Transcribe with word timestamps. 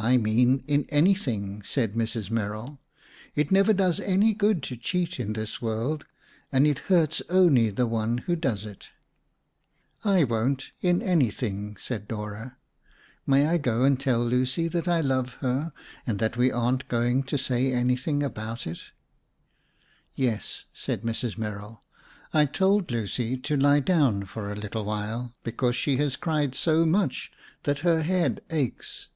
"I 0.00 0.16
mean 0.16 0.62
in 0.68 0.86
anything," 0.90 1.64
said 1.64 1.94
Mrs. 1.94 2.30
Merrill. 2.30 2.78
"It 3.34 3.50
never 3.50 3.72
does 3.72 3.98
any 3.98 4.32
good 4.32 4.62
to 4.62 4.76
cheat 4.76 5.18
in 5.18 5.32
this 5.32 5.60
world, 5.60 6.04
and 6.52 6.68
it 6.68 6.78
hurts 6.86 7.20
only 7.28 7.70
the 7.70 7.84
one 7.88 8.18
who 8.18 8.36
does 8.36 8.64
it." 8.64 8.90
"I 10.04 10.22
won't, 10.22 10.70
in 10.82 11.02
anything," 11.02 11.76
said 11.80 12.06
Dora. 12.06 12.58
"May 13.26 13.48
I 13.48 13.56
go 13.58 13.82
and 13.82 13.98
tell 13.98 14.24
Lucy 14.24 14.68
that 14.68 14.86
I 14.86 15.00
love 15.00 15.30
her 15.40 15.72
and 16.06 16.20
that 16.20 16.36
we 16.36 16.52
aren't 16.52 16.86
going 16.86 17.24
to 17.24 17.36
say 17.36 17.72
anything 17.72 18.22
about 18.22 18.68
it?" 18.68 18.84
"Yes," 20.14 20.66
said 20.72 21.02
Mrs. 21.02 21.36
Merrill. 21.36 21.82
"I 22.32 22.44
told 22.44 22.92
Lucy 22.92 23.36
to 23.38 23.56
lie 23.56 23.80
down 23.80 24.26
for 24.26 24.52
a 24.52 24.56
little 24.56 24.84
while 24.84 25.32
because 25.42 25.74
she 25.74 25.96
has 25.96 26.14
cried 26.14 26.54
so 26.54 26.86
much 26.86 27.32
that 27.64 27.80
her 27.80 28.02
head 28.04 28.40
aches. 28.50 29.08